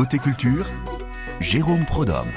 [0.00, 0.64] Côté culture,
[1.40, 2.32] Jérôme Prodhomme.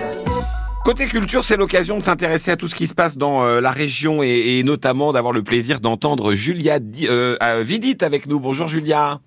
[0.83, 3.71] Côté culture, c'est l'occasion de s'intéresser à tout ce qui se passe dans euh, la
[3.71, 7.63] région et, notamment d'avoir le plaisir d'entendre Julia Di- euh, euh,
[8.01, 8.41] avec nous.
[8.41, 9.21] Bonjour Julia.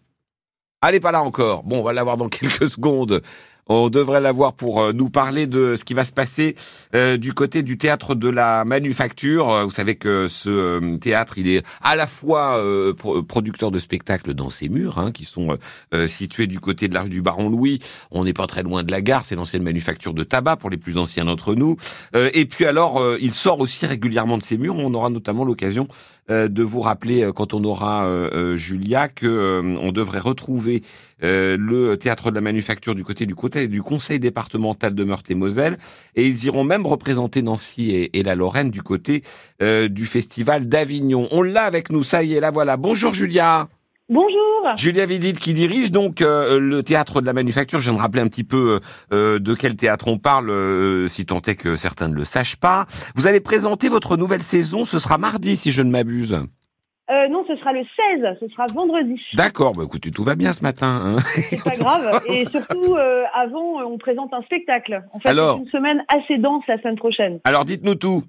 [0.87, 1.63] Elle n'est pas là encore.
[1.63, 3.23] Bon, on va l'avoir dans quelques secondes.
[3.69, 6.55] On devrait l'avoir pour euh, nous parler de ce qui va se passer
[6.95, 9.51] euh, du côté du théâtre de la Manufacture.
[9.51, 12.63] Euh, Vous savez que ce théâtre, il est à la fois
[12.97, 15.59] pro- producteur de spectacles dans ses murs, hein, qui sont
[16.07, 17.81] situés du côté de la rue du Baron Louis.
[18.11, 20.77] On n'est pas très loin de la gare, c'est l'ancienne manufacture de tabac pour les
[20.77, 21.77] plus anciens d'entre nous.
[22.15, 24.77] Et puis alors, il sort aussi régulièrement de ses murs.
[24.77, 25.89] On aura notamment l'occasion
[26.29, 30.83] de vous rappeler, euh, quand on aura euh, euh, Julia, que euh, on devrait retrouver
[31.23, 35.79] euh, le théâtre de la Manufacture du côté du côté du conseil départemental de Meurthe-et-Moselle,
[36.15, 39.23] et ils iront même représenter Nancy et, et la Lorraine du côté
[39.63, 41.29] euh, du festival d'Avignon.
[41.31, 42.77] On l'a avec nous, ça y est, la voilà.
[42.77, 43.69] Bonjour Julia.
[44.09, 44.77] Bonjour.
[44.77, 47.81] Julia Vidit qui dirige donc euh, le théâtre de la Manufacture.
[47.81, 48.81] Je viens de rappeler un petit peu
[49.13, 52.57] euh, de quel théâtre on parle, euh, si tant est que certains ne le sachent
[52.57, 52.87] pas.
[53.17, 54.85] Vous allez présenter votre nouvelle saison.
[54.85, 56.35] Ce sera mardi, si je ne m'abuse.
[57.09, 57.83] Euh, non, ce sera le
[58.21, 59.21] 16, ce sera vendredi.
[59.35, 59.73] D'accord.
[59.73, 61.01] Bah écoutez, tout va bien ce matin.
[61.05, 61.17] hein.
[61.51, 62.21] C'est pas grave.
[62.29, 65.03] Et surtout, euh, avant, euh, on présente un spectacle.
[65.13, 67.41] En fait, Alors c'est une semaine assez dense la semaine prochaine.
[67.45, 68.23] Alors dites-nous tout.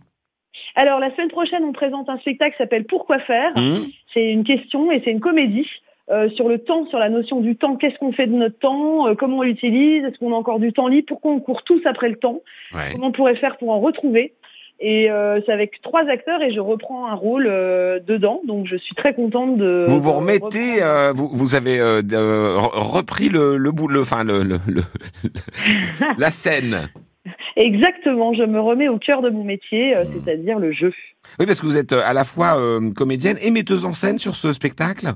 [0.75, 3.51] Alors, la semaine prochaine, on présente un spectacle qui s'appelle Pourquoi faire?
[3.55, 5.67] Hum C'est une question et c'est une comédie.
[6.09, 9.07] euh, sur le temps, sur la notion du temps, qu'est-ce qu'on fait de notre temps,
[9.09, 11.81] euh, comment on l'utilise, est-ce qu'on a encore du temps libre, pourquoi on court tous
[11.85, 12.39] après le temps,
[12.73, 12.93] Ouais.
[12.93, 14.33] comment on pourrait faire pour en retrouver?
[14.79, 18.77] Et euh, c'est avec trois acteurs et je reprends un rôle euh, dedans, donc je
[18.77, 19.83] suis très contente de.
[19.89, 24.59] Vous vous remettez, euh, vous, vous avez repris le, le bout, le, enfin le, le-
[24.67, 24.83] le-
[26.17, 26.87] la scène.
[27.61, 30.07] Exactement, je me remets au cœur de mon métier, euh, Hmm.
[30.13, 30.93] c'est-à-dire le jeu.
[31.39, 34.19] Oui, parce que vous êtes euh, à la fois euh, comédienne et metteuse en scène
[34.19, 35.07] sur ce spectacle.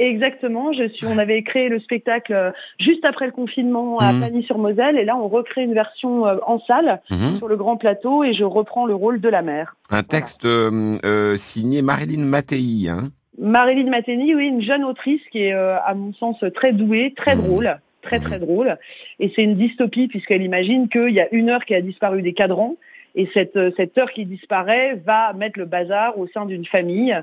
[0.00, 1.06] Exactement, je suis.
[1.06, 4.20] On avait créé le spectacle juste après le confinement à Mhm.
[4.22, 7.38] Pagny-sur-Moselle, et là on recrée une version en salle Mhm.
[7.38, 9.76] sur le grand plateau, et je reprends le rôle de la mère.
[9.90, 12.88] Un texte euh, euh, signé Marilyn Mattei.
[12.88, 13.10] Hein.
[13.38, 17.42] Marilyn Mattei, oui, une jeune autrice qui est, à mon sens, très douée, très Mhm.
[17.46, 18.78] drôle, très très drôle.
[19.18, 22.32] Et c'est une dystopie puisqu'elle imagine qu'il y a une heure qui a disparu des
[22.32, 22.76] cadrans.
[23.16, 27.16] Et cette, euh, cette heure qui disparaît va mettre le bazar au sein d'une famille.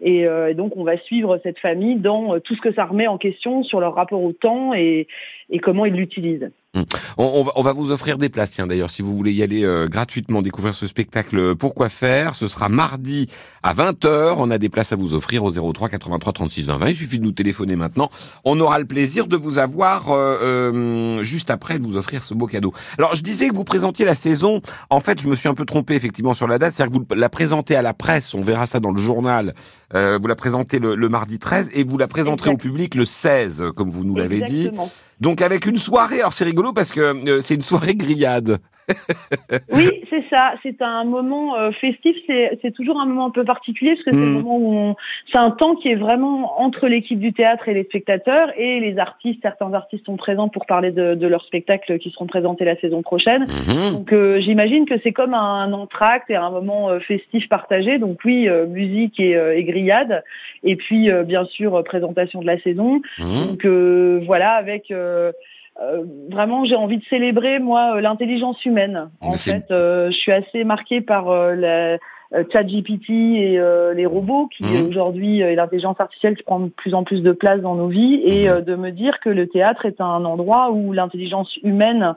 [0.00, 3.06] Et euh, donc on va suivre cette famille dans euh, tout ce que ça remet
[3.06, 5.08] en question sur leur rapport au temps et,
[5.50, 6.50] et comment ils l'utilisent.
[6.74, 6.84] On,
[7.16, 9.64] on va, on va vous offrir des places, tiens d'ailleurs, si vous voulez y aller
[9.64, 12.34] euh, gratuitement découvrir ce spectacle euh, Pourquoi faire?
[12.34, 13.26] Ce sera mardi
[13.62, 14.34] à 20h.
[14.36, 16.88] On a des places à vous offrir au 03 83 36 20 20.
[16.88, 18.10] Il suffit de nous téléphoner maintenant.
[18.44, 22.34] On aura le plaisir de vous avoir euh, euh, juste après de vous offrir ce
[22.34, 22.72] beau cadeau.
[22.98, 24.60] Alors je disais que vous présentiez la saison.
[24.90, 26.74] En fait, je me suis un peu trompé effectivement sur la date.
[26.74, 28.34] C'est-à-dire que vous la présentez à la presse.
[28.34, 29.54] On verra ça dans le journal.
[29.94, 33.06] Euh, vous la présentez le, le mardi 13 et vous la présenterez au public le
[33.06, 34.70] 16, comme vous nous l'avez dit.
[35.20, 38.58] Donc avec une soirée, alors c'est rigolo parce que euh, c'est une soirée grillade.
[39.70, 40.54] Oui, c'est ça.
[40.62, 42.16] C'est un moment euh, festif.
[42.26, 44.42] C'est toujours un moment un peu particulier parce que c'est le Mm.
[44.42, 44.94] moment où
[45.30, 48.98] c'est un temps qui est vraiment entre l'équipe du théâtre et les spectateurs et les
[48.98, 49.40] artistes.
[49.42, 53.02] Certains artistes sont présents pour parler de, de leurs spectacles qui seront présentés la saison
[53.02, 53.46] prochaine.
[53.46, 53.92] Mhm.
[53.92, 57.98] Donc euh, j'imagine que c'est comme un entracte et un moment euh, festif partagé.
[57.98, 60.24] Donc oui, musique et, et grillade.
[60.64, 63.02] Et puis bien sûr présentation de la saison.
[63.18, 63.46] Mhm.
[63.46, 63.66] Donc
[64.26, 64.90] voilà, avec
[65.80, 69.10] euh, vraiment j'ai envie de célébrer moi euh, l'intelligence humaine.
[69.20, 71.98] En fait, euh, je suis assez marquée par la
[72.32, 74.76] ChatGPT et euh, les robots qui Mhm.
[74.76, 77.74] euh, aujourd'hui euh, et l'intelligence artificielle qui prend de plus en plus de place dans
[77.74, 78.54] nos vies et Mhm.
[78.54, 82.14] euh, de me dire que le théâtre est un endroit où l'intelligence humaine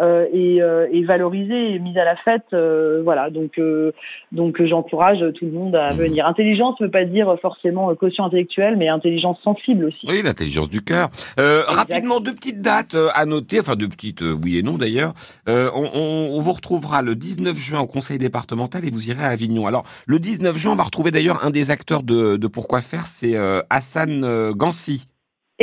[0.00, 2.42] euh, est, euh, est valorisée et mise à la fête.
[2.52, 3.92] euh, voilà, donc euh,
[4.32, 5.98] donc euh, j'encourage tout le monde à Mhm.
[5.98, 6.26] venir.
[6.26, 10.04] Intelligence ne veut pas dire forcément euh, quotient intellectuel, mais intelligence sensible aussi.
[10.08, 11.08] Oui, l'intelligence du cœur.
[11.38, 14.76] Euh, rapidement, deux petites dates euh, à noter, enfin deux petites, euh, oui et non
[14.78, 15.14] d'ailleurs.
[15.48, 19.22] Euh, on, on- on vous retrouvera le 19 juin au conseil départemental et vous irez
[19.24, 19.53] à Avignon.
[19.66, 23.36] Alors, le 19 juin, on va retrouver d'ailleurs un des acteurs de, Pourquoi faire, c'est
[23.36, 25.06] euh, Hassan euh, Gansi.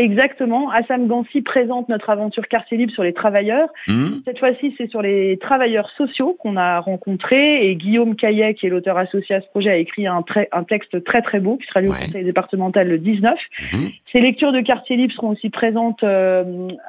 [0.02, 0.70] Exactement.
[0.72, 3.70] Hassan Gansi présente notre aventure quartier libre sur les travailleurs.
[3.88, 8.66] Hmm Cette fois-ci, c'est sur les travailleurs sociaux qu'on a rencontrés et Guillaume Caillet, qui
[8.66, 11.58] est l'auteur associé à ce projet, a écrit un, très- un texte très très beau
[11.58, 13.38] qui sera lu au conseil départemental le 19.
[13.74, 13.90] Mhm.
[14.12, 16.44] Ces lectures de quartier libre seront aussi présentes euh,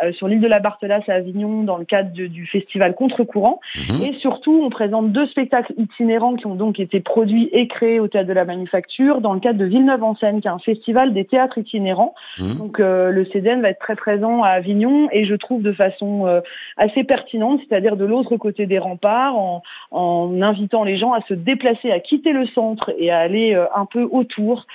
[0.05, 3.61] euh, sur l'île de la Barthelasse à Avignon dans le cadre de- du festival Contre-courant.
[3.91, 4.03] Mhm.
[4.05, 8.09] Et surtout, on présente deux spectacles itinérants qui ont donc été produits et créés au
[8.09, 11.59] Théâtre de la Manufacture dans le cadre de Villeneuve-en-Seine, qui est un festival des théâtres
[11.59, 12.15] itinérants.
[12.39, 16.43] Donc, euh, le CDN va être très présent à Avignon et je trouve de façon
[16.77, 21.35] assez pertinente, c'est-à-dire de l'autre côté des remparts, en, en, invitant les gens à se
[21.35, 24.67] déplacer, à quitter le centre et à aller un peu autour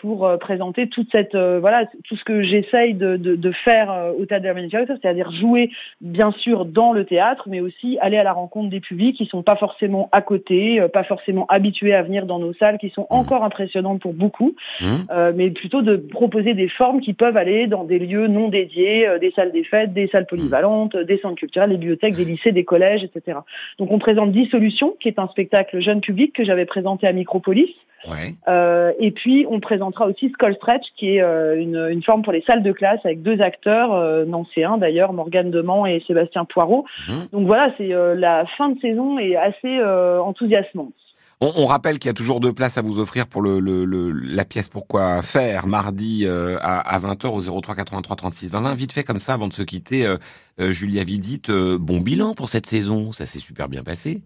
[0.00, 4.42] pour présenter toute cette voilà tout ce que j'essaye de, de, de, faire au théâtre
[4.42, 5.70] de la Manufacture, c'est-à-dire jouer
[6.00, 9.42] bien sûr dans le théâtre, mais aussi aller à la rencontre des publics qui sont
[9.42, 13.14] pas forcément à côté, pas forcément habitués à venir dans nos salles, qui sont mmh.
[13.14, 14.96] encore impressionnantes pour beaucoup, mmh.
[15.10, 19.06] euh, mais plutôt de proposer des formes qui peuvent aller dans des lieux non dédiés,
[19.06, 22.52] euh, des salles des fêtes, des salles polyvalentes, des centres culturels, des bibliothèques, des lycées,
[22.52, 23.38] des collèges, etc.
[23.78, 27.74] Donc on présente Dissolution, qui est un spectacle jeune public que j'avais présenté à Micropolis.
[28.06, 28.34] Ouais.
[28.46, 32.32] Euh, et puis on présentera aussi Skull Stretch, qui est euh, une, une, forme pour
[32.32, 36.84] les salles de classe avec deux acteurs euh, nancéens d'ailleurs, Morgane Demand et Sébastien Poirot.
[37.08, 37.12] Mmh.
[37.32, 40.94] Donc voilà, c'est euh, la fin de saison est assez enthousiasmante.
[41.40, 43.84] On, on, rappelle qu'il y a toujours deux places à vous offrir pour le, le,
[43.84, 48.74] le la pièce Pourquoi faire mardi à, à, 20h au 03 83 36 20.
[48.74, 50.12] Vite fait comme ça avant de se quitter,
[50.58, 54.22] Julia Vidit, bon bilan pour cette saison, ça s'est super bien passé.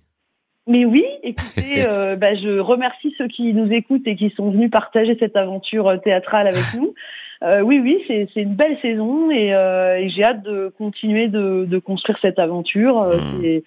[0.67, 4.71] Mais oui, écoutez, euh, bah, je remercie ceux qui nous écoutent et qui sont venus
[4.71, 6.95] partager cette aventure euh, théâtrale avec nous.
[7.43, 11.65] Euh, oui, oui, c'est une belle saison et, euh, et j'ai hâte de continuer de,
[11.69, 13.03] de, construire cette aventure.
[13.03, 13.63] Mmh.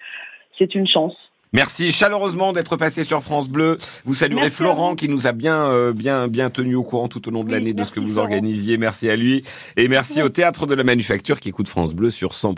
[0.58, 1.18] C'est une chance.
[1.54, 3.78] Merci chaleureusement d'être passé sur France Bleu.
[4.04, 7.44] Vous saluerez Florent qui nous a bien, bien, bien tenu au courant tout au long
[7.44, 8.78] de l'année de ce que vous organisiez.
[8.78, 9.44] Merci à lui
[9.78, 12.56] et merci au Théâtre de la Manufacture qui écoute France Bleu sur 100.